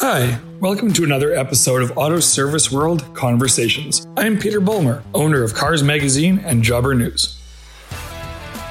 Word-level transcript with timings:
Hi, 0.00 0.40
welcome 0.60 0.92
to 0.94 1.04
another 1.04 1.34
episode 1.34 1.82
of 1.82 1.98
Auto 1.98 2.20
Service 2.20 2.72
World 2.72 3.14
Conversations. 3.14 4.06
I'm 4.16 4.38
Peter 4.38 4.58
Bulmer, 4.58 5.04
owner 5.12 5.42
of 5.42 5.52
Cars 5.52 5.82
Magazine 5.82 6.38
and 6.38 6.62
Jobber 6.62 6.94
News. 6.94 7.38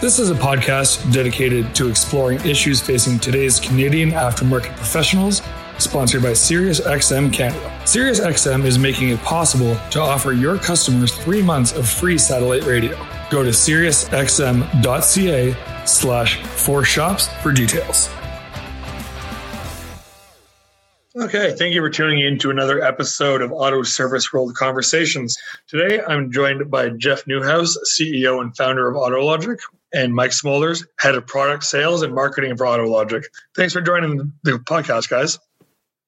This 0.02 0.18
is 0.18 0.32
a 0.32 0.34
podcast 0.34 1.14
dedicated 1.14 1.76
to 1.76 1.88
exploring 1.88 2.40
issues 2.40 2.82
facing 2.82 3.20
today's 3.20 3.60
Canadian 3.60 4.10
aftermarket 4.10 4.76
professionals, 4.76 5.44
sponsored 5.78 6.24
by 6.24 6.32
SiriusXM 6.32 7.32
Canada. 7.32 7.80
SiriusXM 7.84 8.66
is 8.66 8.80
making 8.80 9.10
it 9.10 9.20
possible 9.20 9.78
to 9.92 10.02
offer 10.02 10.32
your 10.32 10.58
customers 10.58 11.14
three 11.14 11.44
months 11.44 11.74
of 11.74 11.88
free 11.88 12.18
satellite 12.18 12.64
radio. 12.64 12.98
Go 13.30 13.44
to 13.44 13.52
SiriusXM.ca 13.52 15.56
slash 15.86 16.42
four 16.42 16.84
shops 16.84 17.28
for 17.44 17.52
details. 17.52 18.10
Okay, 21.16 21.56
thank 21.56 21.74
you 21.74 21.82
for 21.82 21.90
tuning 21.90 22.20
in 22.20 22.38
to 22.38 22.52
another 22.52 22.84
episode 22.84 23.42
of 23.42 23.52
Auto 23.52 23.82
Service 23.82 24.32
World 24.32 24.54
Conversations. 24.54 25.36
Today, 25.68 26.00
I'm 26.08 26.32
joined 26.32 26.70
by 26.70 26.90
Jeff 26.90 27.26
Newhouse, 27.26 27.76
CEO 27.92 28.40
and 28.42 28.56
founder 28.56 28.88
of 28.88 28.96
AutoLogiq, 28.96 29.58
and 29.92 30.14
Mike 30.14 30.30
Smolders, 30.30 30.86
head 31.00 31.16
of 31.16 31.26
product 31.26 31.64
sales 31.64 32.04
and 32.04 32.14
marketing 32.14 32.56
for 32.56 32.68
AutoLogiq. 32.68 33.24
Thanks 33.56 33.74
for 33.74 33.82
joining 33.82 34.32
the 34.44 34.60
podcast, 34.60 35.10
guys. 35.10 35.40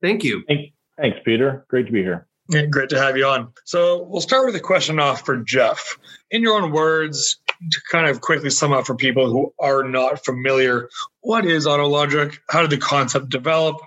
Thank 0.03 0.23
you. 0.23 0.43
Thanks, 0.47 1.17
Peter. 1.25 1.65
Great 1.67 1.87
to 1.87 1.91
be 1.91 2.03
here. 2.03 2.27
Yeah, 2.49 2.67
great 2.67 2.89
to 2.89 2.99
have 2.99 3.17
you 3.17 3.25
on. 3.25 3.51
So, 3.65 4.03
we'll 4.03 4.21
start 4.21 4.45
with 4.45 4.55
a 4.55 4.59
question 4.59 4.99
off 4.99 5.25
for 5.25 5.37
Jeff. 5.37 5.97
In 6.29 6.43
your 6.43 6.61
own 6.61 6.71
words, 6.71 7.39
to 7.69 7.81
kind 7.91 8.07
of 8.07 8.21
quickly 8.21 8.49
sum 8.49 8.73
up 8.73 8.87
for 8.87 8.95
people 8.95 9.29
who 9.29 9.53
are 9.59 9.83
not 9.83 10.23
familiar, 10.25 10.89
what 11.21 11.45
is 11.45 11.67
AutoLogiq? 11.67 12.37
How 12.49 12.61
did 12.61 12.71
the 12.71 12.77
concept 12.77 13.29
develop? 13.29 13.77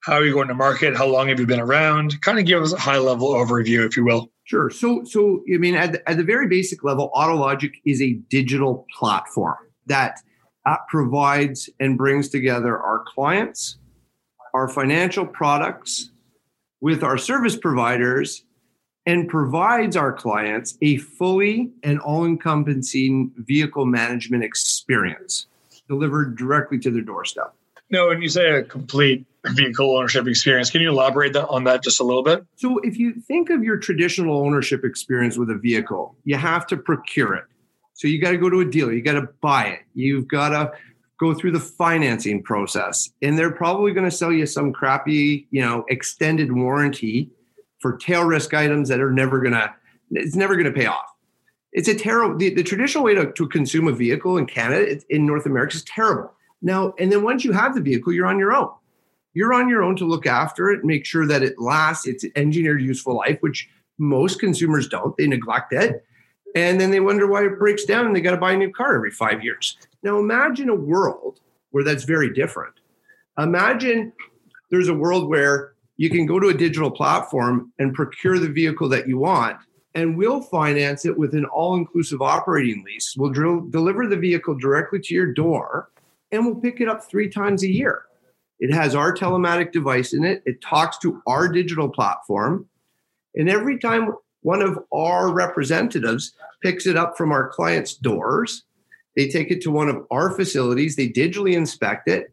How 0.00 0.14
are 0.14 0.24
you 0.24 0.32
going 0.32 0.48
to 0.48 0.54
market? 0.54 0.96
How 0.96 1.06
long 1.06 1.28
have 1.28 1.38
you 1.38 1.46
been 1.46 1.60
around? 1.60 2.20
Kind 2.22 2.38
of 2.38 2.46
give 2.46 2.62
us 2.62 2.72
a 2.72 2.78
high 2.78 2.98
level 2.98 3.34
overview, 3.34 3.86
if 3.86 3.96
you 3.96 4.04
will. 4.04 4.30
Sure. 4.44 4.70
So, 4.70 5.04
so 5.04 5.42
I 5.52 5.58
mean, 5.58 5.74
at 5.74 5.92
the, 5.92 6.08
at 6.08 6.16
the 6.16 6.24
very 6.24 6.48
basic 6.48 6.82
level, 6.82 7.10
AutoLogiq 7.14 7.72
is 7.84 8.00
a 8.00 8.14
digital 8.30 8.86
platform 8.98 9.58
that 9.86 10.20
uh, 10.64 10.76
provides 10.88 11.68
and 11.78 11.98
brings 11.98 12.30
together 12.30 12.78
our 12.78 13.04
clients, 13.06 13.78
our 14.54 14.68
financial 14.68 15.26
products, 15.26 16.10
with 16.80 17.02
our 17.02 17.18
service 17.18 17.56
providers, 17.56 18.44
and 19.08 19.26
provides 19.26 19.96
our 19.96 20.12
clients 20.12 20.76
a 20.82 20.98
fully 20.98 21.70
and 21.82 21.98
all-encompassing 22.00 23.32
vehicle 23.38 23.86
management 23.86 24.44
experience 24.44 25.46
delivered 25.88 26.36
directly 26.36 26.78
to 26.78 26.90
their 26.90 27.00
doorstep. 27.00 27.54
No, 27.90 28.08
when 28.08 28.20
you 28.20 28.28
say 28.28 28.50
a 28.50 28.62
complete 28.62 29.24
vehicle 29.46 29.96
ownership 29.96 30.28
experience, 30.28 30.68
can 30.68 30.82
you 30.82 30.90
elaborate 30.90 31.32
that, 31.32 31.48
on 31.48 31.64
that 31.64 31.82
just 31.82 32.00
a 32.00 32.04
little 32.04 32.22
bit? 32.22 32.44
So, 32.56 32.80
if 32.80 32.98
you 32.98 33.14
think 33.14 33.48
of 33.48 33.64
your 33.64 33.78
traditional 33.78 34.44
ownership 34.44 34.84
experience 34.84 35.38
with 35.38 35.48
a 35.48 35.56
vehicle, 35.56 36.14
you 36.24 36.36
have 36.36 36.66
to 36.66 36.76
procure 36.76 37.32
it. 37.34 37.44
So, 37.94 38.08
you 38.08 38.20
got 38.20 38.32
to 38.32 38.36
go 38.36 38.50
to 38.50 38.60
a 38.60 38.64
dealer, 38.66 38.92
you 38.92 39.00
got 39.00 39.14
to 39.18 39.28
buy 39.40 39.68
it, 39.68 39.80
you've 39.94 40.28
got 40.28 40.50
to 40.50 40.72
go 41.18 41.32
through 41.32 41.52
the 41.52 41.60
financing 41.60 42.42
process, 42.42 43.08
and 43.22 43.38
they're 43.38 43.50
probably 43.50 43.92
going 43.92 44.08
to 44.08 44.14
sell 44.14 44.32
you 44.32 44.44
some 44.44 44.70
crappy, 44.70 45.46
you 45.50 45.62
know, 45.62 45.86
extended 45.88 46.52
warranty 46.52 47.30
for 47.80 47.96
tail 47.96 48.24
risk 48.24 48.54
items 48.54 48.88
that 48.88 49.00
are 49.00 49.12
never 49.12 49.42
to, 49.42 49.74
it's 50.10 50.36
never 50.36 50.62
to 50.62 50.72
pay 50.72 50.86
off. 50.86 51.06
It's 51.72 51.88
a 51.88 51.94
terrible, 51.94 52.36
the, 52.36 52.54
the 52.54 52.62
traditional 52.62 53.04
way 53.04 53.14
to, 53.14 53.30
to 53.32 53.46
consume 53.48 53.88
a 53.88 53.92
vehicle 53.92 54.38
in 54.38 54.46
Canada, 54.46 55.00
in 55.10 55.26
North 55.26 55.46
America, 55.46 55.76
is 55.76 55.84
terrible 55.84 56.32
now, 56.60 56.94
and 56.98 57.12
then 57.12 57.22
once 57.22 57.44
you 57.44 57.52
have 57.52 57.74
the 57.74 57.80
vehicle, 57.80 58.12
you're 58.12 58.26
on 58.26 58.38
your 58.38 58.52
own. 58.52 58.70
You're 59.34 59.54
on 59.54 59.68
your 59.68 59.82
own 59.82 59.94
to 59.96 60.04
look 60.04 60.26
after 60.26 60.70
it, 60.70 60.84
make 60.84 61.06
sure 61.06 61.26
that 61.26 61.42
it 61.42 61.58
lasts 61.58 62.06
its 62.06 62.24
engineered 62.34 62.82
useful 62.82 63.16
life, 63.16 63.38
which 63.40 63.68
most 63.98 64.40
consumers 64.40 64.88
don't. 64.88 65.16
They 65.16 65.26
neglect 65.26 65.72
it. 65.72 66.04
And 66.54 66.80
then 66.80 66.90
they 66.90 67.00
wonder 67.00 67.26
why 67.26 67.44
it 67.44 67.58
breaks 67.58 67.84
down 67.84 68.06
and 68.06 68.16
they 68.16 68.20
got 68.20 68.32
to 68.32 68.38
buy 68.38 68.52
a 68.52 68.56
new 68.56 68.72
car 68.72 68.96
every 68.96 69.10
five 69.10 69.44
years. 69.44 69.76
Now, 70.02 70.18
imagine 70.18 70.68
a 70.68 70.74
world 70.74 71.40
where 71.70 71.84
that's 71.84 72.04
very 72.04 72.32
different. 72.32 72.74
Imagine 73.36 74.12
there's 74.70 74.88
a 74.88 74.94
world 74.94 75.28
where 75.28 75.74
you 75.98 76.08
can 76.08 76.24
go 76.24 76.40
to 76.40 76.48
a 76.48 76.54
digital 76.54 76.90
platform 76.90 77.72
and 77.78 77.92
procure 77.92 78.38
the 78.38 78.48
vehicle 78.48 78.88
that 78.88 79.06
you 79.06 79.18
want, 79.18 79.58
and 79.94 80.16
we'll 80.16 80.40
finance 80.40 81.04
it 81.04 81.18
with 81.18 81.34
an 81.34 81.44
all 81.46 81.76
inclusive 81.76 82.22
operating 82.22 82.82
lease. 82.84 83.14
We'll 83.18 83.32
drill, 83.32 83.60
deliver 83.60 84.06
the 84.06 84.16
vehicle 84.16 84.54
directly 84.54 85.00
to 85.00 85.14
your 85.14 85.32
door 85.32 85.90
and 86.30 86.44
we'll 86.44 86.56
pick 86.56 86.80
it 86.80 86.88
up 86.88 87.04
three 87.04 87.28
times 87.28 87.62
a 87.62 87.70
year. 87.70 88.02
It 88.60 88.72
has 88.72 88.94
our 88.94 89.14
telematic 89.14 89.72
device 89.72 90.12
in 90.12 90.24
it, 90.24 90.42
it 90.46 90.60
talks 90.60 90.98
to 90.98 91.22
our 91.26 91.48
digital 91.48 91.88
platform. 91.88 92.66
And 93.34 93.48
every 93.48 93.78
time 93.78 94.12
one 94.42 94.62
of 94.62 94.78
our 94.92 95.32
representatives 95.32 96.32
picks 96.62 96.86
it 96.86 96.96
up 96.96 97.16
from 97.16 97.30
our 97.30 97.48
client's 97.48 97.94
doors, 97.94 98.64
they 99.16 99.28
take 99.28 99.50
it 99.50 99.60
to 99.62 99.70
one 99.70 99.88
of 99.88 100.06
our 100.10 100.30
facilities, 100.30 100.96
they 100.96 101.08
digitally 101.08 101.54
inspect 101.54 102.08
it. 102.08 102.32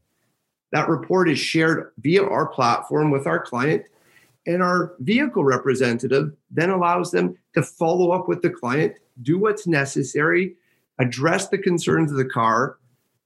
That 0.75 0.90
report 0.90 1.30
is 1.30 1.40
shared 1.40 1.94
via 2.00 2.22
our 2.22 2.47
platform 2.47 3.09
with 3.09 3.28
our 3.28 3.40
client, 3.40 3.86
and 4.46 4.62
our 4.62 4.94
vehicle 5.00 5.46
representative 5.46 6.34
then 6.52 6.69
allows 6.69 7.12
them 7.12 7.38
to 7.53 7.63
follow 7.63 8.12
up 8.12 8.28
with 8.28 8.41
the 8.41 8.50
client, 8.50 8.97
do 9.22 9.40
what's 9.40 9.66
necessary, 9.68 10.56
address 11.00 11.47
the 11.47 11.59
concerns 11.59 12.12
of 12.12 12.18
the 12.18 12.25
car, 12.25 12.78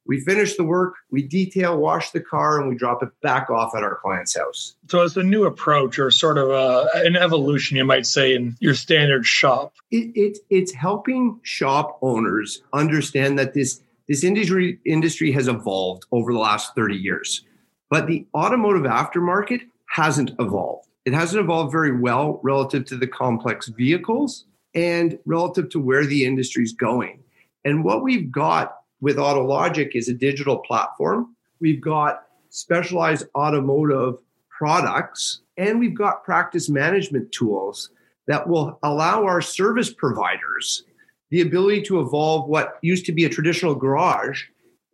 we 0.05 0.19
finish 0.19 0.57
the 0.57 0.63
work, 0.63 0.93
we 1.09 1.23
detail, 1.23 1.75
wash 1.77 2.11
the 2.11 2.19
car, 2.19 2.59
and 2.59 2.69
we 2.69 2.75
drop 2.75 3.01
it 3.01 3.09
back 3.21 3.49
off 3.49 3.75
at 3.75 3.81
our 3.81 3.95
client's 3.95 4.37
house. 4.37 4.75
So 4.87 5.01
it's 5.01 5.17
a 5.17 5.23
new 5.23 5.45
approach 5.45 5.97
or 5.97 6.11
sort 6.11 6.37
of 6.37 6.51
a, 6.51 6.87
an 6.95 7.15
evolution, 7.15 7.77
you 7.77 7.85
might 7.85 8.05
say, 8.05 8.35
in 8.35 8.55
your 8.59 8.75
standard 8.75 9.25
shop. 9.25 9.73
It, 9.89 10.11
it, 10.15 10.37
it's 10.51 10.71
helping 10.71 11.39
shop 11.41 11.97
owners 12.03 12.61
understand 12.73 13.39
that 13.39 13.55
this, 13.55 13.81
this 14.09 14.23
industry, 14.23 14.79
industry 14.85 15.31
has 15.31 15.47
evolved 15.47 16.05
over 16.11 16.33
the 16.33 16.39
last 16.39 16.75
30 16.75 16.95
years, 16.95 17.45
but 17.91 18.07
the 18.07 18.25
automotive 18.35 18.83
aftermarket 18.83 19.61
hasn't 19.85 20.31
evolved. 20.39 20.89
It 21.05 21.13
hasn't 21.13 21.41
evolved 21.41 21.71
very 21.71 21.95
well 21.95 22.41
relative 22.43 22.85
to 22.85 22.97
the 22.97 23.07
complex 23.07 23.67
vehicles 23.67 24.45
and 24.73 25.17
relative 25.25 25.69
to 25.69 25.79
where 25.79 26.05
the 26.05 26.25
industry 26.25 26.63
is 26.63 26.73
going. 26.73 27.23
And 27.63 27.83
what 27.83 28.03
we've 28.03 28.31
got 28.31 28.77
with 28.99 29.17
AutoLogiq 29.17 29.91
is 29.93 30.09
a 30.09 30.13
digital 30.13 30.57
platform. 30.57 31.35
We've 31.61 31.81
got 31.81 32.23
specialized 32.49 33.27
automotive 33.35 34.15
products, 34.49 35.41
and 35.57 35.79
we've 35.79 35.97
got 35.97 36.23
practice 36.23 36.67
management 36.67 37.31
tools 37.31 37.91
that 38.27 38.47
will 38.47 38.79
allow 38.83 39.23
our 39.23 39.41
service 39.41 39.93
providers 39.93 40.83
the 41.31 41.41
ability 41.41 41.81
to 41.83 41.99
evolve 41.99 42.47
what 42.49 42.77
used 42.81 43.05
to 43.05 43.11
be 43.11 43.25
a 43.25 43.29
traditional 43.29 43.75
garage 43.75 44.43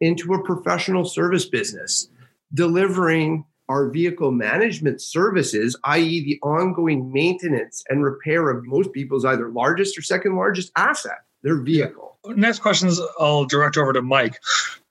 into 0.01 0.33
a 0.33 0.43
professional 0.43 1.05
service 1.05 1.45
business, 1.45 2.09
delivering 2.53 3.45
our 3.69 3.89
vehicle 3.89 4.31
management 4.31 5.01
services, 5.01 5.75
i.e., 5.85 6.23
the 6.23 6.39
ongoing 6.47 7.11
maintenance 7.11 7.83
and 7.89 8.03
repair 8.03 8.49
of 8.49 8.65
most 8.65 8.91
people's 8.91 9.25
either 9.25 9.49
largest 9.49 9.97
or 9.97 10.01
second 10.01 10.35
largest 10.35 10.71
asset, 10.75 11.19
their 11.41 11.61
vehicle 11.61 12.15
next 12.35 12.59
questions 12.59 12.99
I'll 13.19 13.45
direct 13.45 13.77
over 13.77 13.93
to 13.93 14.01
Mike. 14.01 14.39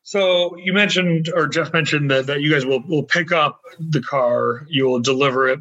So 0.07 0.55
you 0.59 0.75
mentioned, 0.75 1.31
or 1.35 1.49
Jeff 1.49 1.73
mentioned 1.73 2.11
that, 2.11 2.27
that 2.27 2.43
you 2.43 2.53
guys 2.53 2.67
will, 2.67 2.83
will 2.87 3.05
pick 3.05 3.33
up 3.33 3.63
the 3.79 4.03
car, 4.03 4.67
you 4.69 4.85
will 4.85 5.01
deliver 5.01 5.49
it. 5.49 5.61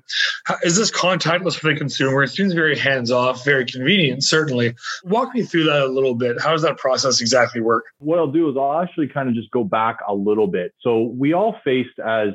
Is 0.63 0.75
this 0.75 0.91
contactless 0.91 1.55
for 1.57 1.73
the 1.73 1.79
consumer? 1.79 2.23
It 2.23 2.27
seems 2.27 2.53
very 2.53 2.77
hands 2.77 3.09
off, 3.09 3.45
very 3.45 3.65
convenient, 3.65 4.21
certainly. 4.25 4.75
Walk 5.05 5.33
me 5.33 5.43
through 5.43 5.63
that 5.63 5.83
a 5.83 5.87
little 5.87 6.13
bit. 6.13 6.41
How 6.41 6.51
does 6.51 6.61
that 6.63 6.77
process 6.77 7.21
exactly 7.21 7.61
work? 7.61 7.85
What 7.99 8.19
I'll 8.19 8.31
do 8.31 8.49
is 8.49 8.57
I'll 8.57 8.81
actually 8.81 9.07
kind 9.07 9.29
of 9.29 9.35
just 9.35 9.49
go 9.51 9.63
back 9.63 9.99
a 10.09 10.13
little 10.13 10.47
bit. 10.47 10.73
So 10.81 11.03
we 11.03 11.31
all 11.31 11.55
faced 11.63 11.97
as 12.05 12.31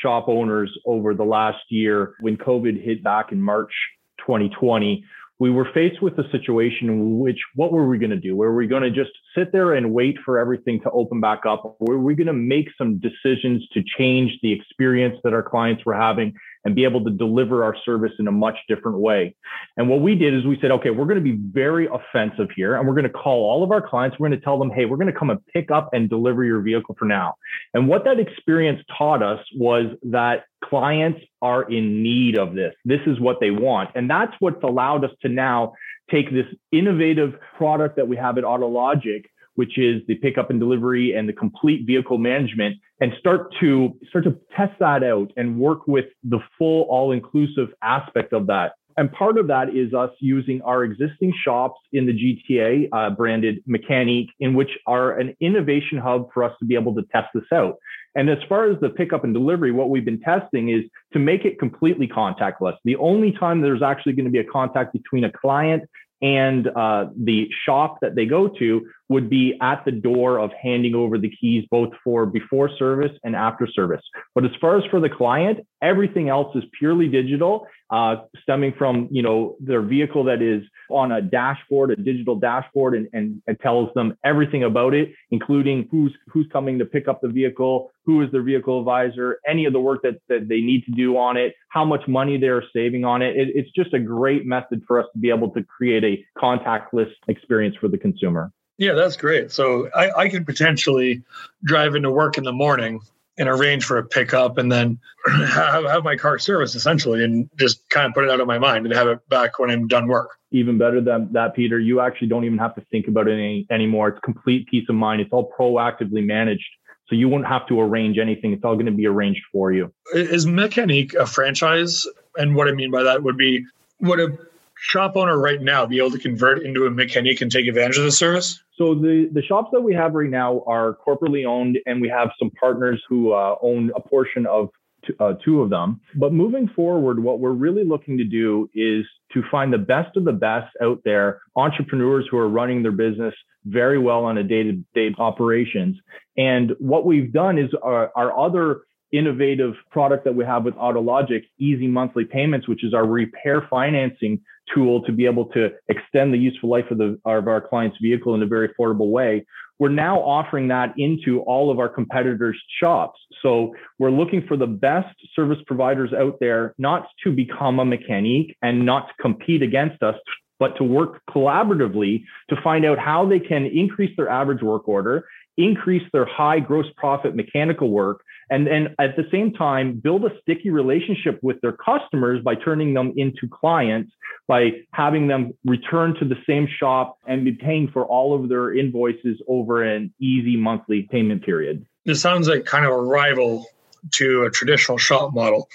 shop 0.00 0.28
owners 0.28 0.70
over 0.86 1.12
the 1.12 1.24
last 1.24 1.58
year 1.70 2.14
when 2.20 2.36
COVID 2.36 2.80
hit 2.80 3.02
back 3.02 3.32
in 3.32 3.42
March 3.42 3.72
2020 4.20 5.04
we 5.40 5.50
were 5.50 5.68
faced 5.72 6.02
with 6.02 6.18
a 6.18 6.28
situation 6.30 6.88
in 6.88 7.18
which 7.20 7.38
what 7.54 7.72
were 7.72 7.88
we 7.88 7.98
going 7.98 8.10
to 8.10 8.16
do? 8.16 8.34
Were 8.34 8.54
we 8.54 8.66
going 8.66 8.82
to 8.82 8.90
just 8.90 9.12
sit 9.36 9.52
there 9.52 9.74
and 9.74 9.92
wait 9.92 10.16
for 10.24 10.38
everything 10.38 10.80
to 10.80 10.90
open 10.90 11.20
back 11.20 11.46
up? 11.46 11.76
Were 11.78 11.98
we 11.98 12.14
going 12.16 12.26
to 12.26 12.32
make 12.32 12.68
some 12.76 12.98
decisions 12.98 13.66
to 13.72 13.82
change 13.96 14.32
the 14.42 14.52
experience 14.52 15.16
that 15.22 15.32
our 15.32 15.42
clients 15.42 15.84
were 15.84 15.94
having 15.94 16.34
and 16.68 16.74
be 16.74 16.84
able 16.84 17.02
to 17.02 17.10
deliver 17.10 17.64
our 17.64 17.74
service 17.82 18.12
in 18.18 18.28
a 18.28 18.30
much 18.30 18.56
different 18.68 18.98
way. 18.98 19.34
And 19.78 19.88
what 19.88 20.02
we 20.02 20.14
did 20.14 20.34
is 20.34 20.44
we 20.44 20.58
said, 20.60 20.70
okay, 20.70 20.90
we're 20.90 21.06
going 21.06 21.16
to 21.16 21.22
be 21.22 21.38
very 21.50 21.88
offensive 21.88 22.48
here 22.54 22.76
and 22.76 22.86
we're 22.86 22.92
going 22.92 23.04
to 23.04 23.10
call 23.10 23.42
all 23.48 23.64
of 23.64 23.70
our 23.70 23.80
clients. 23.80 24.18
We're 24.18 24.28
going 24.28 24.38
to 24.38 24.44
tell 24.44 24.58
them, 24.58 24.70
hey, 24.70 24.84
we're 24.84 24.98
going 24.98 25.10
to 25.10 25.18
come 25.18 25.30
and 25.30 25.40
pick 25.46 25.70
up 25.70 25.88
and 25.94 26.10
deliver 26.10 26.44
your 26.44 26.60
vehicle 26.60 26.94
for 26.98 27.06
now. 27.06 27.36
And 27.72 27.88
what 27.88 28.04
that 28.04 28.20
experience 28.20 28.82
taught 28.98 29.22
us 29.22 29.40
was 29.56 29.86
that 30.02 30.44
clients 30.62 31.22
are 31.40 31.62
in 31.62 32.02
need 32.02 32.36
of 32.36 32.54
this. 32.54 32.74
This 32.84 33.00
is 33.06 33.18
what 33.18 33.40
they 33.40 33.50
want. 33.50 33.88
And 33.94 34.10
that's 34.10 34.34
what's 34.40 34.62
allowed 34.62 35.06
us 35.06 35.12
to 35.22 35.30
now 35.30 35.72
take 36.10 36.30
this 36.30 36.46
innovative 36.70 37.32
product 37.56 37.96
that 37.96 38.08
we 38.08 38.16
have 38.18 38.36
at 38.36 38.44
AutoLogiq 38.44 39.24
which 39.58 39.76
is 39.76 40.00
the 40.06 40.14
pickup 40.14 40.50
and 40.50 40.60
delivery 40.60 41.14
and 41.16 41.28
the 41.28 41.32
complete 41.32 41.84
vehicle 41.84 42.16
management, 42.16 42.76
and 43.00 43.12
start 43.18 43.52
to 43.58 43.92
start 44.08 44.22
to 44.22 44.36
test 44.56 44.78
that 44.78 45.02
out 45.02 45.32
and 45.36 45.58
work 45.58 45.88
with 45.88 46.04
the 46.22 46.38
full 46.56 46.82
all-inclusive 46.82 47.68
aspect 47.82 48.32
of 48.32 48.46
that. 48.46 48.74
And 48.96 49.10
part 49.10 49.36
of 49.36 49.48
that 49.48 49.74
is 49.74 49.92
us 49.94 50.10
using 50.20 50.62
our 50.62 50.84
existing 50.84 51.32
shops 51.44 51.80
in 51.92 52.06
the 52.06 52.12
GTA 52.12 52.88
uh, 52.92 53.10
branded 53.10 53.64
Mechanique, 53.68 54.28
in 54.38 54.54
which 54.54 54.70
are 54.86 55.18
an 55.18 55.36
innovation 55.40 55.98
hub 55.98 56.28
for 56.32 56.44
us 56.44 56.52
to 56.60 56.64
be 56.64 56.76
able 56.76 56.94
to 56.94 57.02
test 57.12 57.26
this 57.34 57.44
out. 57.52 57.78
And 58.14 58.30
as 58.30 58.38
far 58.48 58.70
as 58.70 58.78
the 58.80 58.90
pickup 58.90 59.24
and 59.24 59.34
delivery, 59.34 59.72
what 59.72 59.90
we've 59.90 60.04
been 60.04 60.20
testing 60.20 60.68
is 60.68 60.84
to 61.14 61.18
make 61.18 61.44
it 61.44 61.58
completely 61.58 62.06
contactless. 62.06 62.76
The 62.84 62.96
only 62.96 63.32
time 63.32 63.60
there's 63.60 63.82
actually 63.82 64.12
going 64.12 64.26
to 64.26 64.30
be 64.30 64.38
a 64.38 64.44
contact 64.44 64.92
between 64.92 65.24
a 65.24 65.32
client 65.32 65.82
and 66.20 66.66
uh, 66.68 67.06
the 67.16 67.48
shop 67.64 67.98
that 68.00 68.14
they 68.14 68.26
go 68.26 68.48
to 68.48 68.86
would 69.08 69.30
be 69.30 69.56
at 69.60 69.84
the 69.84 69.92
door 69.92 70.38
of 70.38 70.50
handing 70.62 70.94
over 70.94 71.18
the 71.18 71.30
keys 71.40 71.64
both 71.70 71.90
for 72.04 72.26
before 72.26 72.70
service 72.78 73.12
and 73.24 73.34
after 73.34 73.66
service 73.66 74.02
but 74.34 74.44
as 74.44 74.50
far 74.60 74.78
as 74.78 74.84
for 74.90 75.00
the 75.00 75.08
client 75.08 75.60
everything 75.82 76.28
else 76.28 76.54
is 76.56 76.64
purely 76.78 77.08
digital 77.08 77.66
uh, 77.90 78.16
stemming 78.42 78.74
from 78.76 79.08
you 79.10 79.22
know 79.22 79.56
their 79.60 79.80
vehicle 79.80 80.24
that 80.24 80.42
is 80.42 80.62
on 80.90 81.12
a 81.12 81.22
dashboard 81.22 81.90
a 81.90 81.96
digital 81.96 82.36
dashboard 82.36 82.94
and, 82.94 83.08
and, 83.12 83.42
and 83.46 83.58
tells 83.60 83.92
them 83.94 84.16
everything 84.24 84.64
about 84.64 84.94
it 84.94 85.10
including 85.30 85.88
who's 85.90 86.14
who's 86.28 86.46
coming 86.52 86.78
to 86.78 86.84
pick 86.84 87.08
up 87.08 87.20
the 87.22 87.28
vehicle 87.28 87.90
who 88.04 88.22
is 88.22 88.30
their 88.32 88.42
vehicle 88.42 88.78
advisor 88.78 89.38
any 89.46 89.64
of 89.64 89.72
the 89.72 89.80
work 89.80 90.02
that, 90.02 90.20
that 90.28 90.48
they 90.48 90.60
need 90.60 90.84
to 90.84 90.92
do 90.92 91.16
on 91.16 91.36
it 91.36 91.54
how 91.70 91.84
much 91.84 92.06
money 92.08 92.38
they're 92.38 92.64
saving 92.74 93.04
on 93.04 93.22
it. 93.22 93.36
it 93.36 93.48
it's 93.54 93.70
just 93.70 93.92
a 93.94 93.98
great 93.98 94.46
method 94.46 94.82
for 94.86 95.00
us 95.00 95.06
to 95.12 95.18
be 95.18 95.30
able 95.30 95.50
to 95.50 95.62
create 95.64 96.04
a 96.04 96.24
contactless 96.38 97.10
experience 97.28 97.76
for 97.80 97.88
the 97.88 97.98
consumer 97.98 98.52
yeah, 98.78 98.92
that's 98.92 99.16
great. 99.16 99.50
So 99.50 99.90
I, 99.94 100.10
I 100.12 100.28
could 100.28 100.46
potentially 100.46 101.22
drive 101.64 101.96
into 101.96 102.10
work 102.10 102.38
in 102.38 102.44
the 102.44 102.52
morning 102.52 103.00
and 103.36 103.48
arrange 103.48 103.84
for 103.84 103.98
a 103.98 104.04
pickup 104.04 104.56
and 104.56 104.70
then 104.70 104.98
have, 105.26 105.84
have 105.84 106.04
my 106.04 106.16
car 106.16 106.38
serviced 106.38 106.76
essentially 106.76 107.22
and 107.24 107.50
just 107.58 107.88
kind 107.90 108.06
of 108.06 108.14
put 108.14 108.24
it 108.24 108.30
out 108.30 108.40
of 108.40 108.46
my 108.46 108.58
mind 108.58 108.86
and 108.86 108.94
have 108.94 109.08
it 109.08 109.28
back 109.28 109.58
when 109.58 109.70
I'm 109.70 109.88
done 109.88 110.06
work. 110.06 110.30
Even 110.52 110.78
better 110.78 111.00
than 111.00 111.32
that, 111.32 111.54
Peter, 111.54 111.78
you 111.78 112.00
actually 112.00 112.28
don't 112.28 112.44
even 112.44 112.58
have 112.58 112.74
to 112.76 112.80
think 112.90 113.08
about 113.08 113.28
it 113.28 113.32
any, 113.32 113.66
anymore. 113.70 114.08
It's 114.08 114.20
complete 114.20 114.66
peace 114.68 114.86
of 114.88 114.94
mind. 114.94 115.20
It's 115.20 115.32
all 115.32 115.52
proactively 115.58 116.24
managed. 116.24 116.68
So 117.08 117.14
you 117.14 117.28
won't 117.28 117.46
have 117.46 117.66
to 117.68 117.80
arrange 117.80 118.18
anything. 118.18 118.52
It's 118.52 118.64
all 118.64 118.74
going 118.74 118.86
to 118.86 118.92
be 118.92 119.06
arranged 119.06 119.42
for 119.50 119.72
you. 119.72 119.92
Is 120.14 120.46
Mechanique 120.46 121.14
a 121.14 121.26
franchise? 121.26 122.06
And 122.36 122.54
what 122.54 122.68
I 122.68 122.72
mean 122.72 122.90
by 122.90 123.02
that 123.02 123.22
would 123.22 123.36
be, 123.36 123.64
would 124.00 124.20
a 124.20 124.38
shop 124.80 125.16
owner 125.16 125.38
right 125.38 125.60
now 125.60 125.86
be 125.86 125.98
able 125.98 126.10
to 126.10 126.18
convert 126.18 126.62
into 126.62 126.86
a 126.86 126.90
Mechanique 126.90 127.40
and 127.40 127.50
take 127.50 127.66
advantage 127.66 127.98
of 127.98 128.04
the 128.04 128.12
service? 128.12 128.62
So 128.76 128.94
the, 128.94 129.28
the 129.32 129.42
shops 129.42 129.70
that 129.72 129.80
we 129.80 129.94
have 129.94 130.14
right 130.14 130.30
now 130.30 130.62
are 130.66 130.96
corporately 131.06 131.44
owned, 131.46 131.78
and 131.86 132.00
we 132.00 132.08
have 132.08 132.30
some 132.38 132.50
partners 132.50 133.02
who 133.08 133.32
uh, 133.32 133.56
own 133.60 133.90
a 133.96 134.00
portion 134.00 134.46
of 134.46 134.68
t- 135.04 135.14
uh, 135.18 135.34
two 135.44 135.62
of 135.62 135.70
them. 135.70 136.00
But 136.14 136.32
moving 136.32 136.68
forward, 136.68 137.22
what 137.22 137.40
we're 137.40 137.50
really 137.50 137.84
looking 137.84 138.16
to 138.18 138.24
do 138.24 138.70
is 138.74 139.04
to 139.32 139.42
find 139.50 139.72
the 139.72 139.78
best 139.78 140.16
of 140.16 140.24
the 140.24 140.32
best 140.32 140.74
out 140.80 141.00
there, 141.04 141.40
entrepreneurs 141.56 142.26
who 142.30 142.38
are 142.38 142.48
running 142.48 142.82
their 142.82 142.92
business 142.92 143.34
very 143.64 143.98
well 143.98 144.24
on 144.24 144.38
a 144.38 144.44
day-to-day 144.44 145.14
operations. 145.18 145.96
And 146.36 146.72
what 146.78 147.04
we've 147.04 147.32
done 147.32 147.58
is 147.58 147.68
our, 147.82 148.12
our 148.14 148.38
other 148.38 148.82
innovative 149.12 149.74
product 149.90 150.24
that 150.24 150.34
we 150.34 150.44
have 150.44 150.64
with 150.64 150.74
AutoLogiq, 150.74 151.42
Easy 151.58 151.86
Monthly 151.86 152.24
Payments, 152.24 152.68
which 152.68 152.84
is 152.84 152.94
our 152.94 153.06
repair 153.06 153.66
financing 153.68 154.40
tool 154.74 155.02
to 155.04 155.12
be 155.12 155.24
able 155.24 155.46
to 155.46 155.70
extend 155.88 156.32
the 156.32 156.38
useful 156.38 156.68
life 156.68 156.90
of, 156.90 156.98
the, 156.98 157.18
of 157.24 157.48
our 157.48 157.60
client's 157.60 157.96
vehicle 158.02 158.34
in 158.34 158.42
a 158.42 158.46
very 158.46 158.68
affordable 158.68 159.10
way. 159.10 159.46
We're 159.78 159.88
now 159.90 160.18
offering 160.18 160.68
that 160.68 160.92
into 160.98 161.40
all 161.42 161.70
of 161.70 161.78
our 161.78 161.88
competitors' 161.88 162.60
shops. 162.82 163.18
So 163.42 163.74
we're 163.98 164.10
looking 164.10 164.44
for 164.46 164.56
the 164.56 164.66
best 164.66 165.14
service 165.34 165.58
providers 165.66 166.12
out 166.12 166.38
there, 166.40 166.74
not 166.78 167.06
to 167.24 167.32
become 167.32 167.78
a 167.78 167.84
Mechanique 167.84 168.56
and 168.60 168.84
not 168.84 169.08
to 169.08 169.14
compete 169.20 169.62
against 169.62 170.02
us, 170.02 170.16
but 170.58 170.76
to 170.76 170.84
work 170.84 171.22
collaboratively 171.30 172.24
to 172.50 172.56
find 172.62 172.84
out 172.84 172.98
how 172.98 173.24
they 173.26 173.38
can 173.38 173.66
increase 173.66 174.14
their 174.16 174.28
average 174.28 174.62
work 174.62 174.88
order, 174.88 175.28
increase 175.56 176.02
their 176.12 176.26
high 176.26 176.58
gross 176.58 176.86
profit 176.96 177.36
mechanical 177.36 177.90
work, 177.90 178.22
and 178.50 178.66
then 178.66 178.94
at 178.98 179.16
the 179.16 179.24
same 179.30 179.52
time 179.52 179.94
build 179.94 180.24
a 180.24 180.30
sticky 180.40 180.70
relationship 180.70 181.38
with 181.42 181.60
their 181.60 181.72
customers 181.72 182.42
by 182.42 182.54
turning 182.54 182.94
them 182.94 183.12
into 183.16 183.48
clients 183.48 184.12
by 184.48 184.70
having 184.92 185.28
them 185.28 185.52
return 185.66 186.14
to 186.18 186.24
the 186.24 186.36
same 186.46 186.66
shop 186.66 187.18
and 187.26 187.44
be 187.44 187.52
paying 187.52 187.86
for 187.86 188.04
all 188.06 188.34
of 188.34 188.48
their 188.48 188.74
invoices 188.74 189.40
over 189.46 189.82
an 189.82 190.12
easy 190.18 190.56
monthly 190.56 191.02
payment 191.10 191.44
period. 191.44 191.86
This 192.06 192.22
sounds 192.22 192.48
like 192.48 192.64
kind 192.64 192.86
of 192.86 192.92
a 192.92 193.00
rival 193.00 193.66
to 194.12 194.44
a 194.44 194.50
traditional 194.50 194.96
shop 194.96 195.34
model. 195.34 195.68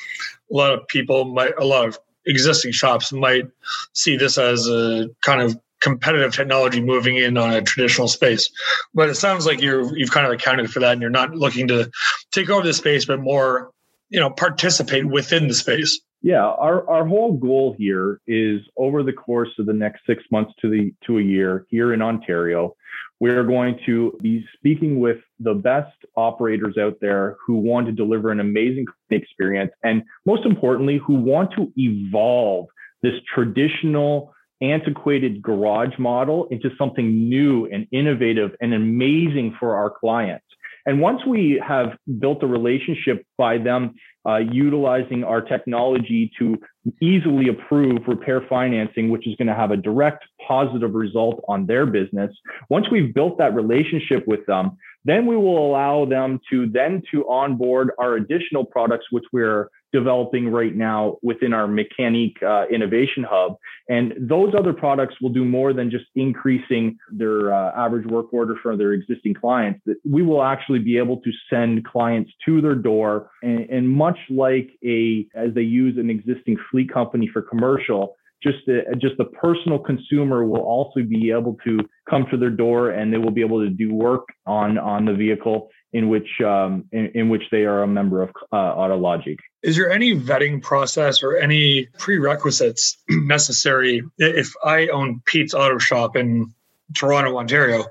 A 0.51 0.55
lot 0.55 0.73
of 0.73 0.87
people 0.87 1.25
might 1.25 1.53
a 1.59 1.63
lot 1.63 1.87
of 1.87 1.99
existing 2.25 2.71
shops 2.71 3.13
might 3.13 3.45
see 3.93 4.17
this 4.17 4.37
as 4.37 4.67
a 4.67 5.07
kind 5.21 5.41
of 5.41 5.59
competitive 5.83 6.33
technology 6.33 6.81
moving 6.81 7.18
in 7.18 7.38
on 7.38 7.53
a 7.53 7.62
traditional 7.62 8.07
space. 8.07 8.50
But 8.94 9.09
it 9.09 9.15
sounds 9.15 9.45
like 9.45 9.62
you're 9.62 9.95
you've 9.97 10.12
kind 10.12 10.25
of 10.25 10.31
accounted 10.31 10.71
for 10.71 10.80
that, 10.80 10.94
and 10.94 11.01
you're 11.01 11.12
not 11.12 11.35
looking 11.35 11.68
to 11.68 11.91
take 12.31 12.50
over 12.50 12.65
the 12.65 12.74
space, 12.74 13.06
but 13.06 13.19
more 13.19 13.71
you 14.09 14.19
know 14.19 14.30
participate 14.30 15.06
within 15.06 15.47
the 15.47 15.53
space. 15.53 16.00
Yeah, 16.21 16.45
our, 16.45 16.89
our 16.89 17.06
whole 17.06 17.33
goal 17.33 17.75
here 17.77 18.21
is 18.27 18.62
over 18.77 19.03
the 19.03 19.12
course 19.12 19.50
of 19.59 19.65
the 19.65 19.74
next 19.74 20.06
six 20.07 20.24
months 20.31 20.53
to 20.62 20.69
the 20.69 20.94
to 21.06 21.19
a 21.19 21.21
year 21.21 21.65
here 21.69 21.94
in 21.94 22.01
Ontario, 22.01 22.75
we 23.19 23.30
are 23.30 23.44
going 23.44 23.77
to 23.85 24.18
be 24.21 24.45
speaking 24.56 25.00
with 25.00 25.18
the 25.39 25.53
best 25.53 25.95
operators 26.15 26.77
out 26.77 26.95
there 27.01 27.35
who 27.45 27.56
want 27.56 27.88
to 27.88 27.91
deliver 27.91 28.31
an 28.31 28.39
amazing 28.39 28.85
experience 29.09 29.71
and 29.83 30.03
most 30.25 30.45
importantly, 30.45 31.00
who 31.06 31.15
want 31.15 31.51
to 31.57 31.71
evolve 31.75 32.68
this 33.01 33.15
traditional 33.33 34.33
antiquated 34.61 35.41
garage 35.41 35.97
model 35.97 36.47
into 36.51 36.69
something 36.77 37.29
new 37.29 37.65
and 37.65 37.88
innovative 37.91 38.51
and 38.61 38.73
amazing 38.73 39.55
for 39.59 39.75
our 39.75 39.89
clients. 39.89 40.45
And 40.85 41.00
once 41.00 41.21
we 41.25 41.61
have 41.65 41.97
built 42.19 42.44
a 42.44 42.47
relationship 42.47 43.25
by 43.38 43.57
them 43.57 43.95
uh, 44.25 44.38
utilizing 44.38 45.23
our 45.23 45.41
technology 45.41 46.31
to 46.39 46.57
easily 47.01 47.50
approve 47.50 48.00
repair 48.07 48.41
financing, 48.50 49.09
which 49.09 49.27
is 49.27 49.35
going 49.35 49.47
to 49.47 49.53
have 49.53 49.71
a 49.71 49.77
direct 49.77 50.23
positive 50.47 50.94
result 50.94 51.44
on 51.47 51.65
their 51.65 51.85
business. 51.85 52.31
Once 52.69 52.85
we've 52.89 53.13
built 53.13 53.38
that 53.38 53.53
relationship 53.53 54.25
with 54.27 54.45
them, 54.45 54.77
then 55.06 55.25
we 55.25 55.35
will 55.35 55.67
allow 55.69 56.06
them 56.06 56.39
to 56.49 56.67
then 56.69 57.01
to 57.11 57.27
onboard 57.27 57.91
our 57.99 58.15
additional 58.15 58.65
products, 58.65 59.06
which 59.11 59.25
we're 59.33 59.69
developing 59.94 60.50
right 60.50 60.75
now 60.75 61.18
within 61.22 61.54
our 61.54 61.68
Mechanique 61.68 62.42
uh, 62.44 62.66
Innovation 62.74 63.23
Hub. 63.30 63.57
And 63.88 64.14
those 64.19 64.54
other 64.57 64.73
products 64.73 65.16
will 65.21 65.30
do 65.30 65.45
more 65.45 65.71
than 65.71 65.92
just 65.92 66.06
increasing 66.16 66.97
their 67.12 67.54
uh, 67.54 67.71
average 67.78 68.07
work 68.07 68.33
order 68.33 68.56
for 68.62 68.76
their 68.76 68.94
existing 68.94 69.35
clients. 69.35 69.81
We 70.04 70.23
will 70.23 70.44
actually 70.44 70.80
be 70.80 70.97
able 70.97 71.18
to 71.21 71.31
send 71.50 71.85
clients 71.85 72.31
to 72.45 72.59
their 72.59 72.76
door, 72.76 73.30
and, 73.44 73.69
and 73.69 73.90
much 73.90 74.18
like 74.30 74.71
a 74.83 75.28
as 75.35 75.54
they 75.54 75.62
use 75.62 75.97
an 75.97 76.09
existing 76.09 76.57
fleet 76.71 76.92
company 76.92 77.30
for 77.31 77.42
commercial, 77.42 78.16
just 78.42 78.57
the, 78.66 78.81
just 79.02 79.16
the 79.18 79.26
personal 79.26 79.80
consumer 79.80 80.45
will 80.45 80.62
also 80.62 81.02
be 81.02 81.31
able 81.31 81.57
to 81.66 81.80
come 82.09 82.26
to 82.31 82.38
their 82.38 82.50
door 82.50 82.90
and 82.92 83.14
they 83.14 83.18
will 83.18 83.31
be 83.31 83.42
able 83.42 83.62
to 83.62 83.69
do 83.69 83.94
work 83.94 84.28
on 84.45 84.78
on 84.78 85.06
the 85.06 85.14
vehicle 85.14 85.69
in 85.94 86.09
which 86.09 86.42
um, 86.42 86.85
in, 86.92 87.12
in, 87.14 87.30
which 87.30 87.44
they 87.52 87.66
are 87.66 87.83
a 87.83 87.88
member 87.88 88.23
of 88.23 88.31
uh, 88.52 88.76
AutoLogiq. 88.76 89.38
Is 89.62 89.78
there 89.78 89.92
any 89.92 90.19
vetting 90.19 90.62
process 90.62 91.21
or 91.23 91.38
any 91.38 91.88
prerequisites 91.97 92.97
necessary 93.09 94.02
if 94.18 94.54
I 94.64 94.88
own 94.88 95.21
Pete's 95.26 95.54
Auto 95.54 95.78
Shop 95.78 96.16
in 96.16 96.54
Toronto, 96.95 97.38
Ontario? 97.38 97.85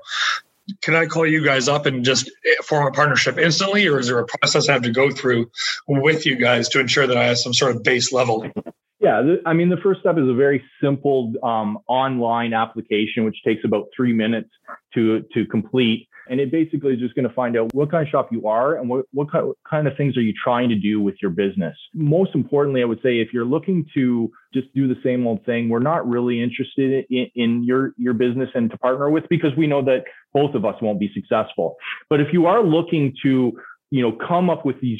Can 0.81 0.95
I 0.95 1.05
call 1.07 1.25
you 1.25 1.43
guys 1.43 1.67
up 1.67 1.85
and 1.85 2.05
just 2.05 2.29
form 2.63 2.87
a 2.87 2.91
partnership 2.91 3.37
instantly, 3.37 3.87
or 3.87 3.99
is 3.99 4.07
there 4.07 4.19
a 4.19 4.25
process 4.25 4.69
I 4.69 4.73
have 4.73 4.83
to 4.83 4.91
go 4.91 5.09
through 5.09 5.49
with 5.87 6.25
you 6.25 6.35
guys 6.35 6.69
to 6.69 6.79
ensure 6.79 7.07
that 7.07 7.17
I 7.17 7.25
have 7.25 7.37
some 7.37 7.53
sort 7.53 7.75
of 7.75 7.83
base 7.83 8.13
level? 8.13 8.49
Yeah, 8.99 9.35
I 9.45 9.51
mean, 9.51 9.67
the 9.67 9.77
first 9.83 9.99
step 9.99 10.17
is 10.17 10.29
a 10.29 10.33
very 10.33 10.63
simple 10.81 11.33
um, 11.43 11.79
online 11.87 12.53
application, 12.53 13.25
which 13.25 13.43
takes 13.43 13.65
about 13.65 13.89
three 13.93 14.13
minutes 14.13 14.49
to 14.93 15.25
to 15.33 15.45
complete. 15.45 16.07
And 16.29 16.39
it 16.39 16.51
basically 16.51 16.93
is 16.93 16.99
just 16.99 17.15
going 17.15 17.27
to 17.27 17.33
find 17.33 17.57
out 17.57 17.73
what 17.73 17.91
kind 17.91 18.05
of 18.05 18.09
shop 18.09 18.29
you 18.31 18.47
are 18.47 18.75
and 18.75 18.89
what, 18.89 19.05
what 19.11 19.27
kind 19.31 19.87
of 19.87 19.97
things 19.97 20.17
are 20.17 20.21
you 20.21 20.33
trying 20.41 20.69
to 20.69 20.75
do 20.75 21.01
with 21.01 21.15
your 21.21 21.31
business. 21.31 21.75
Most 21.93 22.35
importantly, 22.35 22.81
I 22.81 22.85
would 22.85 23.01
say 23.01 23.19
if 23.19 23.33
you're 23.33 23.45
looking 23.45 23.85
to 23.93 24.31
just 24.53 24.73
do 24.73 24.87
the 24.87 24.99
same 25.03 25.27
old 25.27 25.45
thing, 25.45 25.69
we're 25.69 25.79
not 25.79 26.07
really 26.07 26.41
interested 26.41 27.05
in, 27.09 27.27
in 27.35 27.63
your, 27.63 27.93
your 27.97 28.13
business 28.13 28.49
and 28.55 28.69
to 28.71 28.77
partner 28.77 29.09
with 29.09 29.27
because 29.29 29.51
we 29.57 29.67
know 29.67 29.83
that 29.83 30.03
both 30.33 30.55
of 30.55 30.65
us 30.65 30.75
won't 30.81 30.99
be 30.99 31.11
successful. 31.13 31.75
But 32.09 32.21
if 32.21 32.27
you 32.31 32.45
are 32.45 32.63
looking 32.63 33.15
to 33.23 33.53
you 33.93 34.01
know 34.01 34.11
come 34.11 34.49
up 34.49 34.65
with 34.65 34.81
these 34.81 34.97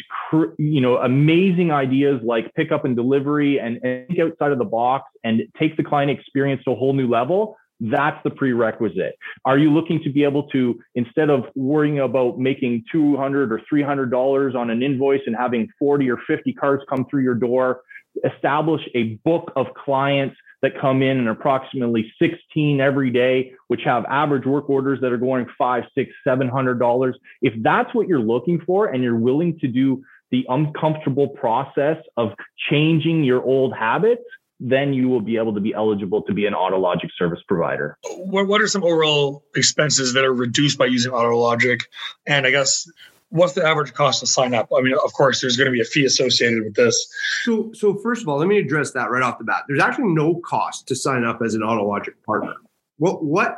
you 0.59 0.79
know 0.79 0.97
amazing 0.97 1.71
ideas 1.71 2.21
like 2.23 2.53
pickup 2.53 2.85
and 2.85 2.95
delivery 2.95 3.57
and, 3.57 3.83
and 3.83 4.07
think 4.07 4.19
outside 4.19 4.51
of 4.51 4.59
the 4.59 4.65
box 4.65 5.09
and 5.23 5.41
take 5.57 5.75
the 5.77 5.83
client 5.83 6.11
experience 6.11 6.63
to 6.63 6.71
a 6.71 6.75
whole 6.75 6.93
new 6.93 7.09
level 7.09 7.57
That's 7.91 8.17
the 8.23 8.29
prerequisite. 8.29 9.17
Are 9.43 9.57
you 9.57 9.69
looking 9.69 10.01
to 10.03 10.09
be 10.09 10.23
able 10.23 10.43
to, 10.49 10.79
instead 10.95 11.29
of 11.29 11.45
worrying 11.53 11.99
about 11.99 12.39
making 12.39 12.85
200 12.89 13.51
or 13.51 13.61
$300 13.71 14.55
on 14.55 14.69
an 14.69 14.81
invoice 14.81 15.19
and 15.25 15.35
having 15.35 15.67
40 15.79 16.09
or 16.09 16.17
50 16.25 16.53
cars 16.53 16.81
come 16.89 17.05
through 17.09 17.23
your 17.23 17.35
door, 17.35 17.81
establish 18.23 18.81
a 18.95 19.15
book 19.25 19.51
of 19.57 19.67
clients 19.73 20.37
that 20.61 20.79
come 20.79 21.01
in 21.01 21.17
and 21.17 21.27
approximately 21.27 22.09
16 22.19 22.79
every 22.79 23.09
day, 23.09 23.51
which 23.67 23.81
have 23.83 24.05
average 24.05 24.45
work 24.45 24.69
orders 24.69 25.01
that 25.01 25.11
are 25.11 25.17
going 25.17 25.45
five, 25.57 25.83
six, 25.93 26.11
seven 26.23 26.47
hundred 26.47 26.79
dollars. 26.79 27.17
If 27.41 27.53
that's 27.63 27.93
what 27.93 28.07
you're 28.07 28.19
looking 28.19 28.61
for 28.65 28.87
and 28.87 29.03
you're 29.03 29.17
willing 29.17 29.59
to 29.59 29.67
do 29.67 30.03
the 30.31 30.45
uncomfortable 30.47 31.27
process 31.27 31.97
of 32.15 32.29
changing 32.69 33.25
your 33.25 33.43
old 33.43 33.75
habits, 33.75 34.23
then 34.59 34.93
you 34.93 35.09
will 35.09 35.21
be 35.21 35.37
able 35.37 35.53
to 35.53 35.59
be 35.59 35.73
eligible 35.73 36.21
to 36.23 36.33
be 36.33 36.45
an 36.45 36.53
AutoLogiq 36.53 37.09
service 37.17 37.41
provider. 37.47 37.97
What, 38.17 38.47
what 38.47 38.61
are 38.61 38.67
some 38.67 38.83
overall 38.83 39.43
expenses 39.55 40.13
that 40.13 40.23
are 40.23 40.33
reduced 40.33 40.77
by 40.77 40.85
using 40.85 41.11
AutoLogiq? 41.11 41.81
And 42.27 42.47
I 42.47 42.51
guess 42.51 42.89
what's 43.29 43.53
the 43.53 43.65
average 43.65 43.93
cost 43.93 44.19
to 44.21 44.27
sign 44.27 44.53
up? 44.53 44.69
I 44.75 44.81
mean, 44.81 44.93
of 45.03 45.11
course, 45.13 45.41
there's 45.41 45.57
going 45.57 45.65
to 45.65 45.71
be 45.71 45.81
a 45.81 45.85
fee 45.85 46.05
associated 46.05 46.63
with 46.63 46.75
this. 46.75 46.95
So, 47.43 47.71
so 47.73 47.95
first 47.95 48.21
of 48.21 48.29
all, 48.29 48.37
let 48.37 48.47
me 48.47 48.59
address 48.59 48.91
that 48.91 49.09
right 49.09 49.23
off 49.23 49.39
the 49.39 49.43
bat. 49.43 49.63
There's 49.67 49.81
actually 49.81 50.13
no 50.13 50.35
cost 50.45 50.87
to 50.87 50.95
sign 50.95 51.25
up 51.25 51.41
as 51.43 51.55
an 51.55 51.61
AutoLogiq 51.61 52.13
partner. 52.25 52.53
What 52.97 53.23
what 53.23 53.57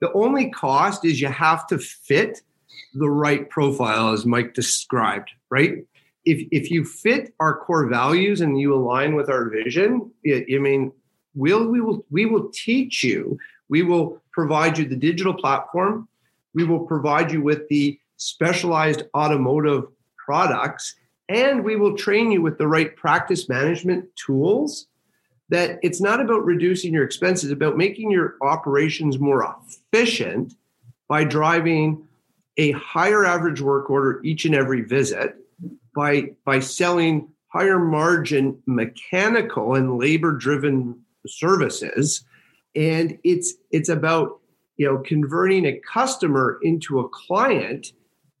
the 0.00 0.12
only 0.12 0.50
cost 0.50 1.04
is 1.04 1.20
you 1.20 1.28
have 1.28 1.66
to 1.68 1.78
fit 1.78 2.42
the 2.94 3.08
right 3.08 3.48
profile 3.48 4.12
as 4.12 4.26
Mike 4.26 4.52
described, 4.54 5.30
right? 5.50 5.78
If 6.26 6.46
if 6.50 6.70
you 6.70 6.84
fit 6.84 7.32
our 7.40 7.56
core 7.56 7.86
values 7.86 8.40
and 8.40 8.60
you 8.60 8.74
align 8.74 9.14
with 9.14 9.30
our 9.30 9.48
vision, 9.48 10.10
I 10.26 10.58
mean, 10.58 10.92
we'll 11.34 11.66
we 11.68 11.80
will 11.80 12.04
we 12.10 12.26
will 12.26 12.50
teach 12.52 13.02
you. 13.02 13.38
We 13.68 13.82
will 13.82 14.22
provide 14.32 14.76
you 14.76 14.86
the 14.86 14.96
digital 14.96 15.34
platform. 15.34 16.08
We 16.54 16.64
will 16.64 16.80
provide 16.80 17.32
you 17.32 17.42
with 17.42 17.68
the 17.68 17.98
specialized 18.16 19.04
automotive 19.14 19.84
products, 20.16 20.96
and 21.28 21.64
we 21.64 21.76
will 21.76 21.96
train 21.96 22.32
you 22.32 22.42
with 22.42 22.58
the 22.58 22.66
right 22.66 22.94
practice 22.96 23.48
management 23.48 24.04
tools. 24.16 24.88
That 25.48 25.78
it's 25.82 26.00
not 26.00 26.20
about 26.20 26.44
reducing 26.44 26.92
your 26.92 27.04
expenses, 27.04 27.52
about 27.52 27.76
making 27.76 28.10
your 28.10 28.34
operations 28.42 29.20
more 29.20 29.46
efficient 29.94 30.54
by 31.08 31.22
driving 31.22 32.06
a 32.56 32.72
higher 32.72 33.24
average 33.24 33.60
work 33.60 33.88
order 33.90 34.20
each 34.24 34.44
and 34.44 34.54
every 34.54 34.80
visit, 34.80 35.36
by, 35.94 36.30
by 36.44 36.60
selling 36.60 37.28
higher 37.48 37.78
margin 37.78 38.60
mechanical 38.66 39.74
and 39.74 39.98
labor 39.98 40.32
driven 40.32 41.00
services. 41.26 42.24
And 42.74 43.18
it's 43.24 43.54
it's 43.70 43.88
about 43.88 44.40
you 44.76 44.86
know 44.86 44.98
converting 44.98 45.66
a 45.66 45.80
customer 45.80 46.58
into 46.62 47.00
a 47.00 47.08
client 47.08 47.92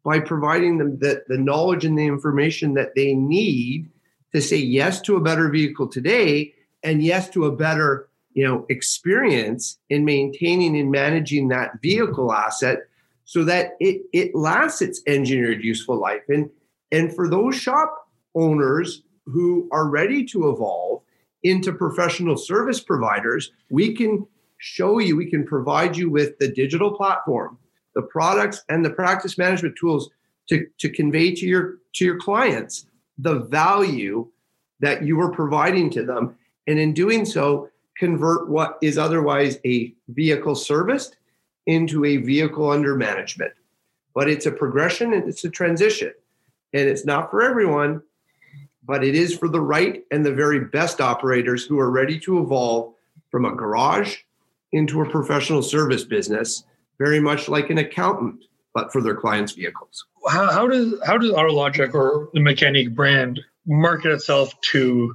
by 0.04 0.20
providing 0.20 0.78
them 0.78 0.98
the, 0.98 1.24
the 1.28 1.38
knowledge 1.38 1.84
and 1.84 1.98
the 1.98 2.06
information 2.06 2.74
that 2.74 2.94
they 2.94 3.14
need 3.14 3.90
to 4.32 4.40
say 4.40 4.56
yes 4.56 5.00
to 5.00 5.16
a 5.16 5.20
better 5.20 5.48
vehicle 5.48 5.88
today 5.88 6.52
and 6.82 7.02
yes 7.02 7.28
to 7.30 7.46
a 7.46 7.56
better 7.56 8.08
you 8.34 8.44
know 8.44 8.66
experience 8.68 9.78
in 9.88 10.04
maintaining 10.04 10.78
and 10.78 10.90
managing 10.90 11.48
that 11.48 11.70
vehicle 11.82 12.32
asset 12.32 12.80
so 13.24 13.42
that 13.42 13.72
it 13.80 14.02
it 14.12 14.34
lasts 14.34 14.82
its 14.82 15.00
engineered 15.06 15.64
useful 15.64 15.98
life 15.98 16.22
and 16.28 16.50
and 16.92 17.14
for 17.14 17.28
those 17.28 17.56
shop 17.56 18.08
owners 18.34 19.02
who 19.24 19.68
are 19.72 19.88
ready 19.88 20.24
to 20.24 20.48
evolve 20.48 21.02
into 21.42 21.72
professional 21.72 22.36
service 22.36 22.80
providers 22.80 23.52
we 23.70 23.94
can 23.94 24.26
show 24.58 24.98
you 24.98 25.16
we 25.16 25.30
can 25.30 25.44
provide 25.44 25.96
you 25.96 26.10
with 26.10 26.38
the 26.38 26.48
digital 26.48 26.96
platform 26.96 27.58
the 27.94 28.02
products 28.02 28.62
and 28.68 28.84
the 28.84 28.90
practice 28.90 29.38
management 29.38 29.74
tools 29.78 30.10
to, 30.48 30.66
to 30.78 30.88
convey 30.88 31.34
to 31.34 31.46
your 31.46 31.76
to 31.94 32.04
your 32.04 32.18
clients 32.18 32.86
the 33.18 33.40
value 33.40 34.28
that 34.80 35.02
you 35.02 35.20
are 35.20 35.30
providing 35.30 35.90
to 35.90 36.04
them. 36.04 36.36
And 36.66 36.78
in 36.78 36.92
doing 36.92 37.24
so 37.24 37.70
convert 37.96 38.48
what 38.48 38.78
is 38.82 38.98
otherwise 38.98 39.58
a 39.64 39.94
vehicle 40.08 40.54
serviced 40.54 41.16
into 41.66 42.04
a 42.04 42.18
vehicle 42.18 42.70
under 42.70 42.94
management. 42.94 43.52
But 44.14 44.28
it's 44.28 44.46
a 44.46 44.52
progression 44.52 45.12
and 45.12 45.28
it's 45.28 45.44
a 45.44 45.50
transition 45.50 46.12
and 46.76 46.88
it's 46.88 47.04
not 47.04 47.30
for 47.30 47.42
everyone 47.42 48.02
but 48.86 49.02
it 49.02 49.14
is 49.16 49.36
for 49.36 49.48
the 49.48 49.60
right 49.60 50.04
and 50.10 50.24
the 50.24 50.32
very 50.32 50.60
best 50.60 51.00
operators 51.00 51.64
who 51.64 51.78
are 51.78 51.90
ready 51.90 52.20
to 52.20 52.40
evolve 52.40 52.94
from 53.30 53.44
a 53.44 53.54
garage 53.54 54.18
into 54.72 55.00
a 55.00 55.10
professional 55.10 55.62
service 55.62 56.04
business 56.04 56.64
very 56.98 57.20
much 57.20 57.48
like 57.48 57.70
an 57.70 57.78
accountant, 57.78 58.44
but 58.74 58.92
for 58.92 59.02
their 59.02 59.14
clients' 59.14 59.52
vehicles. 59.52 60.06
How, 60.28 60.50
how 60.50 60.66
does 60.66 60.94
how 61.04 61.18
does 61.18 61.30
AutoLogiq 61.30 61.94
or 61.94 62.30
the 62.32 62.40
Mechanique 62.40 62.94
brand 62.94 63.40
market 63.66 64.12
itself 64.12 64.58
to 64.72 65.14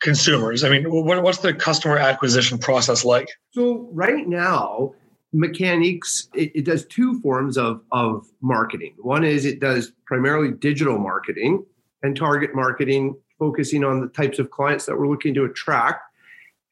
consumers? 0.00 0.64
I 0.64 0.70
mean, 0.70 0.84
what, 0.84 1.22
what's 1.22 1.38
the 1.38 1.52
customer 1.52 1.98
acquisition 1.98 2.58
process 2.58 3.04
like? 3.04 3.28
So 3.52 3.88
right 3.92 4.26
now, 4.26 4.94
Mechaniques 5.34 6.26
it, 6.34 6.50
it 6.54 6.64
does 6.64 6.84
two 6.86 7.20
forms 7.20 7.56
of 7.56 7.82
of 7.92 8.26
marketing. 8.40 8.94
One 8.98 9.24
is 9.24 9.44
it 9.44 9.60
does 9.60 9.92
primarily 10.06 10.50
digital 10.52 10.98
marketing 10.98 11.64
and 12.02 12.16
target 12.16 12.54
marketing, 12.54 13.16
focusing 13.38 13.84
on 13.84 14.00
the 14.00 14.08
types 14.08 14.38
of 14.38 14.50
clients 14.50 14.86
that 14.86 14.98
we're 14.98 15.08
looking 15.08 15.34
to 15.34 15.44
attract. 15.44 16.02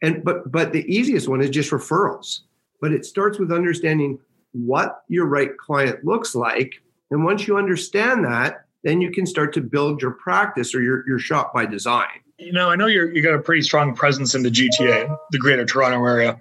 And 0.03 0.25
but 0.25 0.51
but 0.51 0.73
the 0.73 0.85
easiest 0.93 1.29
one 1.29 1.41
is 1.41 1.51
just 1.51 1.71
referrals. 1.71 2.41
But 2.81 2.93
it 2.93 3.05
starts 3.05 3.39
with 3.39 3.53
understanding 3.53 4.19
what 4.53 5.03
your 5.09 5.27
right 5.27 5.57
client 5.57 6.05
looks 6.05 6.35
like. 6.35 6.75
And 7.11 7.25
once 7.25 7.47
you 7.47 7.57
understand 7.57 8.25
that, 8.25 8.65
then 8.85 9.01
you 9.01 9.11
can 9.11 9.27
start 9.27 9.53
to 9.55 9.61
build 9.61 10.01
your 10.01 10.13
practice 10.13 10.75
or 10.75 10.83
your, 10.83 11.07
your 11.09 11.19
shop 11.19 11.53
by 11.53 11.67
design. 11.67 12.07
You 12.39 12.53
know, 12.53 12.71
I 12.71 12.77
know 12.77 12.87
you're 12.87 13.13
you 13.13 13.23
got 13.23 13.35
a 13.35 13.41
pretty 13.41 13.63
strong 13.63 13.95
presence 13.95 14.35
in 14.35 14.43
the 14.43 14.51
GTA, 14.51 15.17
the 15.31 15.39
Greater 15.39 15.65
Toronto 15.65 16.05
area. 16.05 16.39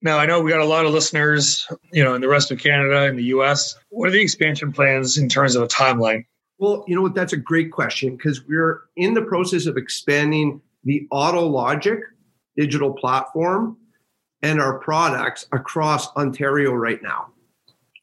Now 0.00 0.18
I 0.18 0.26
know 0.26 0.40
we 0.40 0.50
got 0.50 0.60
a 0.60 0.64
lot 0.64 0.86
of 0.86 0.92
listeners, 0.92 1.66
you 1.92 2.04
know, 2.04 2.14
in 2.14 2.20
the 2.20 2.28
rest 2.28 2.50
of 2.50 2.58
Canada 2.58 3.02
and 3.02 3.18
the 3.18 3.24
US. 3.24 3.76
What 3.90 4.08
are 4.08 4.12
the 4.12 4.20
expansion 4.20 4.72
plans 4.72 5.18
in 5.18 5.28
terms 5.28 5.56
of 5.56 5.62
a 5.62 5.66
timeline? 5.66 6.24
Well, 6.58 6.84
you 6.86 6.94
know 6.94 7.02
what, 7.02 7.14
that's 7.14 7.32
a 7.32 7.38
great 7.38 7.72
question 7.72 8.16
because 8.16 8.44
we're 8.46 8.82
in 8.96 9.14
the 9.14 9.22
process 9.22 9.66
of 9.66 9.76
expanding 9.76 10.60
the 10.84 11.06
AutoLogiq 11.12 12.00
digital 12.56 12.92
platform 12.92 13.76
and 14.42 14.60
our 14.60 14.78
products 14.78 15.46
across 15.52 16.14
Ontario 16.16 16.72
right 16.72 17.02
now. 17.02 17.28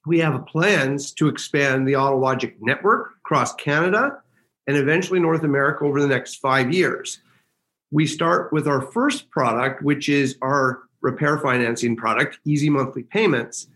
We 0.05 0.19
have 0.19 0.45
plans 0.45 1.11
to 1.13 1.27
expand 1.27 1.87
the 1.87 1.93
AutoLogiq 1.93 2.55
network 2.61 3.15
across 3.25 3.55
Canada 3.55 4.21
and 4.67 4.77
eventually 4.77 5.19
North 5.19 5.43
America 5.43 5.83
over 5.85 6.01
the 6.01 6.07
next 6.07 6.35
five 6.35 6.73
years. 6.73 7.19
We 7.91 8.05
start 8.05 8.51
with 8.51 8.67
our 8.67 8.81
first 8.81 9.29
product, 9.31 9.81
which 9.81 10.09
is 10.09 10.37
our 10.41 10.83
repair 11.05 11.37
financing 11.37 11.95
product, 11.95 12.39
Easy 12.45 12.69
Monthly 12.69 13.03
Payments. 13.03 13.67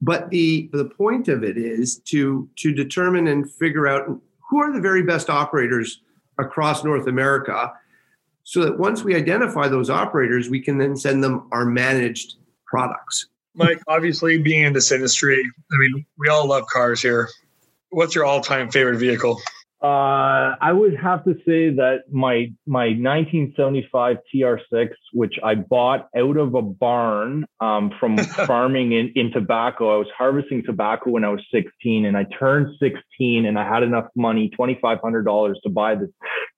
But 0.00 0.30
the, 0.30 0.70
the 0.72 0.86
point 0.86 1.28
of 1.28 1.44
it 1.44 1.56
is 1.56 1.98
to, 2.06 2.48
to 2.56 2.72
determine 2.72 3.28
and 3.28 3.48
figure 3.48 3.86
out 3.86 4.08
who 4.48 4.58
are 4.58 4.72
the 4.72 4.80
very 4.80 5.02
best 5.02 5.28
operators 5.30 6.00
across 6.38 6.82
North 6.82 7.06
America 7.06 7.72
so 8.42 8.64
that 8.64 8.78
once 8.78 9.04
we 9.04 9.14
identify 9.14 9.68
those 9.68 9.90
operators, 9.90 10.48
we 10.48 10.60
can 10.60 10.78
then 10.78 10.96
send 10.96 11.22
them 11.22 11.46
our 11.52 11.64
managed 11.64 12.36
products. 12.66 13.26
Mike, 13.54 13.80
obviously 13.86 14.38
being 14.38 14.64
in 14.64 14.72
this 14.72 14.90
industry, 14.90 15.44
I 15.70 15.76
mean, 15.78 16.06
we 16.18 16.28
all 16.28 16.48
love 16.48 16.64
cars 16.72 17.02
here. 17.02 17.28
What's 17.90 18.14
your 18.14 18.24
all-time 18.24 18.70
favorite 18.70 18.98
vehicle? 18.98 19.40
Uh, 19.82 20.54
I 20.60 20.72
would 20.72 20.96
have 20.96 21.24
to 21.24 21.34
say 21.44 21.70
that 21.70 22.02
my 22.10 22.52
my 22.66 22.90
1975 22.90 24.18
TR6, 24.32 24.90
which 25.12 25.34
I 25.42 25.56
bought 25.56 26.08
out 26.16 26.36
of 26.36 26.54
a 26.54 26.62
barn 26.62 27.46
um, 27.60 27.90
from 27.98 28.16
farming 28.46 28.92
in, 28.92 29.12
in 29.16 29.32
tobacco. 29.32 29.92
I 29.92 29.96
was 29.96 30.06
harvesting 30.16 30.62
tobacco 30.62 31.10
when 31.10 31.24
I 31.24 31.30
was 31.30 31.44
16, 31.52 32.06
and 32.06 32.16
I 32.16 32.26
turned 32.38 32.76
16, 32.78 33.44
and 33.44 33.58
I 33.58 33.68
had 33.68 33.82
enough 33.82 34.06
money, 34.14 34.52
$2,500, 34.56 35.54
to 35.64 35.68
buy 35.68 35.96
this 35.96 36.10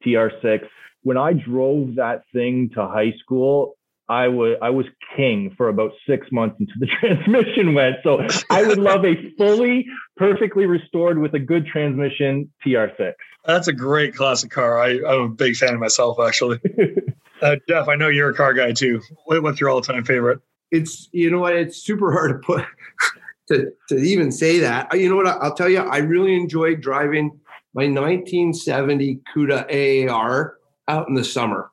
TR6 0.04 0.66
when 1.04 1.16
I 1.18 1.34
drove 1.34 1.94
that 1.96 2.22
thing 2.32 2.70
to 2.74 2.86
high 2.86 3.12
school, 3.20 3.76
I 4.08 4.28
was 4.28 4.56
I 4.60 4.70
was 4.70 4.86
king 5.16 5.54
for 5.56 5.68
about 5.68 5.92
six 6.06 6.26
months 6.30 6.56
until 6.60 6.74
the 6.78 6.86
transmission 7.00 7.74
went. 7.74 7.96
So 8.02 8.26
I 8.50 8.62
would 8.62 8.78
love 8.78 9.04
a 9.04 9.14
fully, 9.38 9.86
perfectly 10.16 10.66
restored 10.66 11.18
with 11.18 11.34
a 11.34 11.38
good 11.38 11.66
transmission 11.66 12.52
TR6. 12.64 13.14
That's 13.46 13.68
a 13.68 13.72
great 13.72 14.14
classic 14.14 14.50
car. 14.50 14.78
I, 14.78 15.00
I'm 15.06 15.20
a 15.20 15.28
big 15.28 15.56
fan 15.56 15.74
of 15.74 15.80
myself, 15.80 16.18
actually. 16.20 16.60
uh, 17.42 17.56
Jeff, 17.68 17.88
I 17.88 17.94
know 17.94 18.08
you're 18.08 18.30
a 18.30 18.34
car 18.34 18.52
guy 18.54 18.72
too. 18.72 19.00
What's 19.26 19.60
your 19.60 19.70
all-time 19.70 20.04
favorite? 20.04 20.40
It's 20.70 21.08
you 21.12 21.30
know 21.30 21.40
what? 21.40 21.54
It's 21.54 21.78
super 21.78 22.12
hard 22.12 22.32
to 22.32 22.38
put 22.46 22.64
to 23.48 23.70
to 23.88 23.96
even 23.96 24.30
say 24.32 24.58
that. 24.58 24.92
You 24.98 25.08
know 25.08 25.16
what? 25.16 25.26
I'll 25.26 25.54
tell 25.54 25.68
you. 25.68 25.78
I 25.78 25.98
really 25.98 26.34
enjoyed 26.34 26.82
driving 26.82 27.38
my 27.74 27.84
1970 27.84 29.20
Cuda 29.34 30.08
AAR 30.08 30.58
out 30.88 31.08
in 31.08 31.14
the 31.14 31.24
summer. 31.24 31.70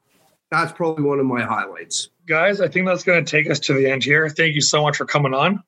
That's 0.50 0.72
probably 0.74 1.04
one 1.04 1.20
of 1.20 1.26
my 1.26 1.42
highlights. 1.42 2.10
Guys, 2.32 2.62
I 2.62 2.70
think 2.70 2.88
that's 2.88 3.04
going 3.04 3.26
to 3.26 3.30
take 3.30 3.52
us 3.52 3.60
to 3.60 3.74
the 3.74 3.92
end 3.92 4.06
here. 4.06 4.30
Thank 4.30 4.56
you 4.56 4.62
so 4.62 4.82
much 4.82 4.96
for 4.96 5.04
coming 5.04 5.34
on. 5.34 5.62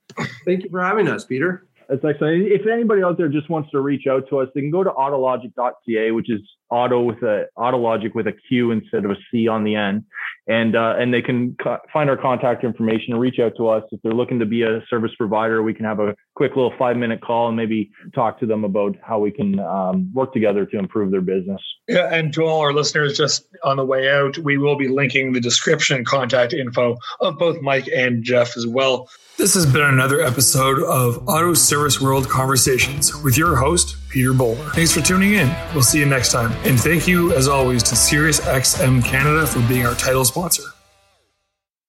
Thank 0.46 0.64
you 0.64 0.70
for 0.70 0.82
having 0.82 1.10
us, 1.10 1.26
Peter. 1.26 1.68
That's 1.90 2.06
excellent. 2.06 2.48
If 2.48 2.66
anybody 2.66 3.04
out 3.04 3.18
there 3.18 3.28
just 3.28 3.50
wants 3.50 3.70
to 3.72 3.82
reach 3.82 4.08
out 4.08 4.30
to 4.30 4.40
us, 4.40 4.48
they 4.56 4.62
can 4.62 4.72
go 4.72 4.82
to 4.82 4.90
autologiq.ca, 4.90 6.12
which 6.12 6.32
is 6.32 6.40
auto 6.74 7.02
with 7.02 7.22
a 7.22 7.46
auto 7.56 7.78
logic 7.78 8.16
with 8.16 8.26
a 8.28 8.34
Q 8.48 8.72
instead 8.72 9.06
of 9.06 9.12
a 9.12 9.16
C 9.30 9.48
on 9.48 9.64
the 9.64 9.76
end, 9.76 10.04
and 10.48 10.76
uh, 10.76 10.96
and 10.98 11.14
they 11.14 11.22
can 11.22 11.56
co- 11.62 11.78
find 11.94 12.10
our 12.10 12.18
contact 12.18 12.64
information 12.64 13.14
and 13.14 13.22
reach 13.22 13.40
out 13.40 13.54
to 13.58 13.68
us 13.68 13.84
if 13.92 14.02
they're 14.02 14.14
looking 14.14 14.40
to 14.40 14.46
be 14.46 14.64
a 14.64 14.82
service 14.90 15.12
provider. 15.18 15.62
We 15.62 15.74
can 15.74 15.86
have 15.86 16.00
a 16.00 16.16
quick 16.36 16.56
little 16.56 16.74
five 16.80 16.98
minute 16.98 17.22
call 17.22 17.48
and 17.48 17.56
maybe 17.56 17.92
talk 18.16 18.40
to 18.40 18.48
them 18.48 18.64
about 18.64 18.96
how 19.04 19.20
we 19.20 19.32
can 19.32 19.60
um, 19.60 20.12
work 20.14 20.34
together 20.34 20.66
to 20.66 20.80
improve 20.80 21.12
their 21.12 21.22
business. 21.22 21.62
Yeah, 21.88 22.10
and 22.12 22.34
to 22.34 22.44
all 22.44 22.62
our 22.62 22.74
listeners, 22.74 23.16
just 23.16 23.46
on 23.64 23.78
the 23.78 23.86
way 23.86 24.10
out, 24.10 24.38
we 24.40 24.58
will 24.58 24.76
be 24.76 24.88
linking 24.88 25.34
the 25.34 25.40
description 25.40 26.04
contact 26.04 26.54
info 26.54 26.98
of 27.20 27.38
both 27.38 27.62
Mike 27.62 27.88
and 27.96 28.24
Jeff 28.24 28.58
as 28.58 28.66
well. 28.66 29.10
This 29.38 29.54
has 29.56 29.66
been 29.66 29.82
another 29.82 30.22
episode 30.22 30.82
of 30.84 31.28
Auto 31.28 31.54
Service 31.54 32.00
World 32.00 32.30
Conversations 32.30 33.16
with 33.24 33.38
your 33.38 33.56
host, 33.56 33.98
Peter 34.14 34.32
Bulmer. 34.32 34.70
Thanks 34.70 34.94
for 34.94 35.02
tuning 35.02 35.34
in. 35.34 35.54
We'll 35.74 35.82
see 35.82 36.00
you 36.00 36.06
next 36.06 36.32
time. 36.32 36.52
And 36.66 36.80
thank 36.80 37.08
you, 37.08 37.34
as 37.34 37.48
always, 37.48 37.82
to 37.84 37.96
SiriusXM 37.96 39.04
Canada 39.04 39.48
for 39.48 39.60
being 39.68 39.88
our 39.88 39.96
title 39.96 40.24
sponsor. 40.24 40.73